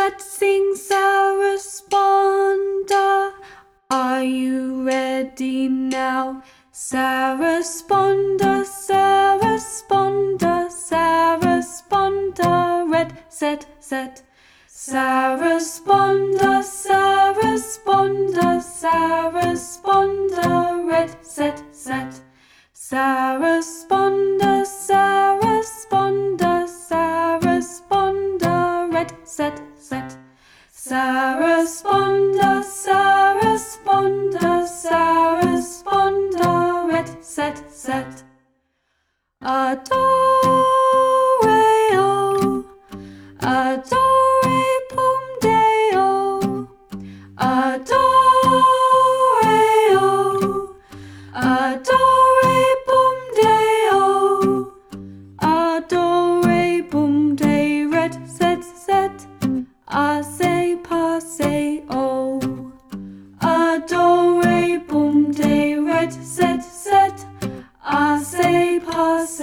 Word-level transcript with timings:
let's 0.00 0.24
sing 0.24 0.66
Sarasponda. 0.88 1.92
Are 3.90 4.22
you 4.24 4.82
ready 4.86 5.68
now? 5.68 6.42
Sarasponda, 6.72 8.52
Sarasponda, 8.86 10.54
Sarasponda, 10.88 12.52
red, 12.90 13.10
set, 13.28 13.66
set. 13.78 14.22
Sarasponda, 14.68 16.52
Sarasponda, 16.82 18.48
Sarasponda, 18.80 20.48
red, 20.90 21.10
set, 21.36 21.58
set. 21.72 22.12
Sarasponda, 22.74 24.52
Sarasponda, 24.86 26.52
Sarasponda, 26.88 28.54
red, 28.94 29.12
set, 29.24 29.58
set. 29.58 29.69
Sarasponda, 30.90 32.64
Sarasponda, 32.64 34.66
Sarasponda, 34.66 36.88
red, 36.90 37.08
set, 37.24 37.62
set. 37.70 38.24
Adore, 39.40 39.94
oh, 41.94 42.64
adore, 43.38 44.66
pum 44.90 45.22
deo. 45.40 46.66
Adore, 47.38 48.02
adore, 51.32 52.74
pum 52.88 53.16
deo. 53.38 54.02
Adore, 55.38 56.82
pum 56.90 57.36
de, 57.36 57.86
red, 57.86 58.14
set, 58.28 58.64
set. 58.64 59.14
I 59.86 60.22
Pum 66.10 66.24
set, 66.24 66.64
set. 66.64 67.26
I 67.84 68.20
say, 68.22 68.80
passe, 68.80 69.39